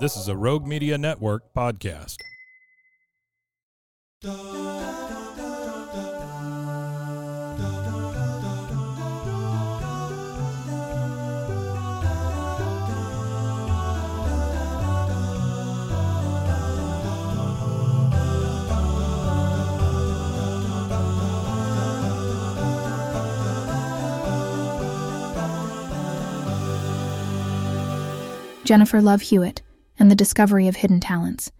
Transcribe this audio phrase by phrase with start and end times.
[0.00, 2.16] This is a Rogue Media Network podcast.
[28.64, 29.60] Jennifer Love Hewitt
[30.02, 31.52] and the discovery of hidden talents.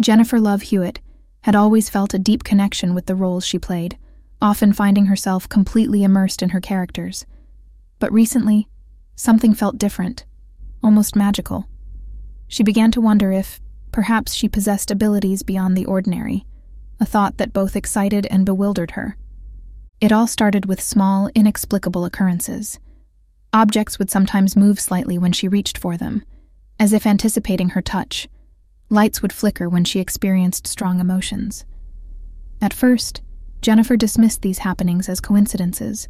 [0.00, 1.00] Jennifer Love Hewitt
[1.40, 3.98] had always felt a deep connection with the roles she played,
[4.40, 7.26] often finding herself completely immersed in her characters.
[7.98, 8.68] But recently,
[9.16, 10.24] something felt different,
[10.84, 11.66] almost magical.
[12.46, 16.46] She began to wonder if, perhaps, she possessed abilities beyond the ordinary,
[17.00, 19.16] a thought that both excited and bewildered her.
[20.00, 22.78] It all started with small, inexplicable occurrences.
[23.52, 26.22] Objects would sometimes move slightly when she reached for them,
[26.78, 28.28] as if anticipating her touch.
[28.88, 31.64] Lights would flicker when she experienced strong emotions.
[32.60, 33.22] At first,
[33.62, 36.08] Jennifer dismissed these happenings as coincidences,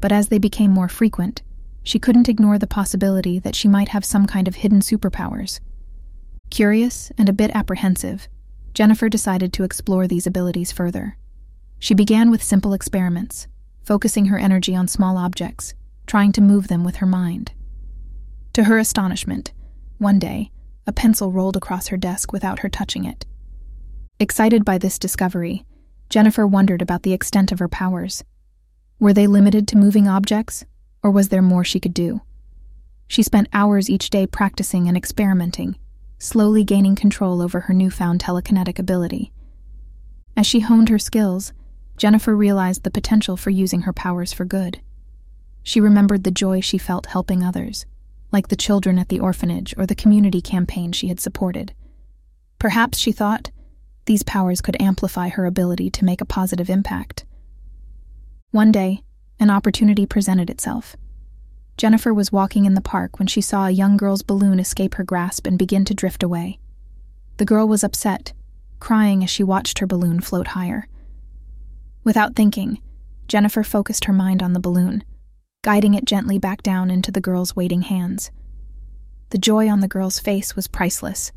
[0.00, 1.42] but as they became more frequent,
[1.82, 5.60] she couldn't ignore the possibility that she might have some kind of hidden superpowers.
[6.50, 8.28] Curious and a bit apprehensive,
[8.74, 11.16] Jennifer decided to explore these abilities further.
[11.78, 13.46] She began with simple experiments,
[13.82, 15.74] focusing her energy on small objects
[16.10, 17.52] trying to move them with her mind.
[18.54, 19.52] To her astonishment,
[20.00, 20.50] one day,
[20.86, 23.26] a pencil rolled across her desk without her touching it.
[24.18, 25.64] Excited by this discovery,
[26.08, 28.24] Jennifer wondered about the extent of her powers.
[28.98, 30.64] Were they limited to moving objects,
[31.02, 32.20] or was there more she could do?
[33.06, 35.76] She spent hours each day practicing and experimenting,
[36.18, 39.32] slowly gaining control over her newfound telekinetic ability.
[40.36, 41.52] As she honed her skills,
[41.96, 44.80] Jennifer realized the potential for using her powers for good.
[45.62, 47.84] She remembered the joy she felt helping others,
[48.32, 51.74] like the children at the orphanage or the community campaign she had supported.
[52.58, 53.50] Perhaps, she thought,
[54.06, 57.24] these powers could amplify her ability to make a positive impact.
[58.50, 59.02] One day,
[59.38, 60.96] an opportunity presented itself.
[61.76, 65.04] Jennifer was walking in the park when she saw a young girl's balloon escape her
[65.04, 66.58] grasp and begin to drift away.
[67.38, 68.34] The girl was upset,
[68.80, 70.88] crying as she watched her balloon float higher.
[72.04, 72.82] Without thinking,
[73.28, 75.04] Jennifer focused her mind on the balloon
[75.62, 78.30] guiding it gently back down into the girl's waiting hands.
[79.30, 81.32] The joy on the girl's face was priceless.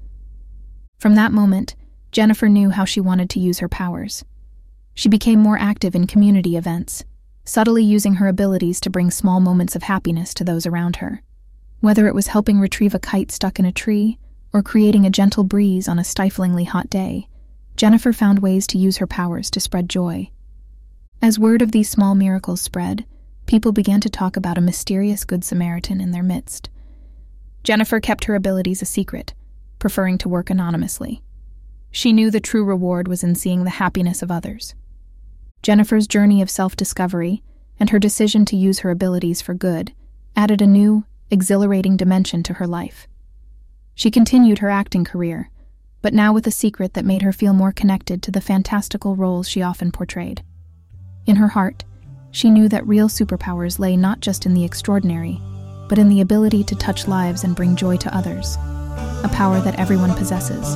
[0.97, 1.75] From that moment,
[2.11, 4.23] Jennifer knew how she wanted to use her powers.
[4.93, 7.03] She became more active in community events,
[7.43, 11.21] subtly using her abilities to bring small moments of happiness to those around her.
[11.81, 14.19] Whether it was helping retrieve a kite stuck in a tree
[14.53, 17.27] or creating a gentle breeze on a stiflingly hot day,
[17.75, 20.29] Jennifer found ways to use her powers to spread joy.
[21.21, 23.05] As word of these small miracles spread,
[23.45, 26.69] people began to talk about a mysterious Good Samaritan in their midst.
[27.63, 29.33] Jennifer kept her abilities a secret,
[29.79, 31.21] preferring to work anonymously.
[31.91, 34.75] She knew the true reward was in seeing the happiness of others.
[35.61, 37.43] Jennifer's journey of self discovery
[37.79, 39.93] and her decision to use her abilities for good
[40.35, 43.07] added a new, exhilarating dimension to her life.
[43.95, 45.49] She continued her acting career,
[46.01, 49.47] but now with a secret that made her feel more connected to the fantastical roles
[49.47, 50.43] she often portrayed.
[51.25, 51.85] In her heart,
[52.33, 55.39] she knew that real superpowers lay not just in the extraordinary,
[55.87, 58.55] but in the ability to touch lives and bring joy to others,
[59.23, 60.75] a power that everyone possesses.